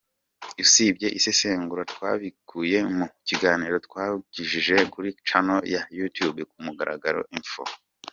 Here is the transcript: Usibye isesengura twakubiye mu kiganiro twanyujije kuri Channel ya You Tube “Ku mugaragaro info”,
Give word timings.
Usibye 0.63 1.07
isesengura 1.17 1.83
twakubiye 1.93 2.77
mu 2.95 3.05
kiganiro 3.27 3.75
twanyujije 3.87 4.75
kuri 4.93 5.09
Channel 5.27 5.61
ya 5.73 5.81
You 5.97 6.07
Tube 6.15 6.41
“Ku 6.51 6.57
mugaragaro 6.65 7.21
info”, 7.37 7.63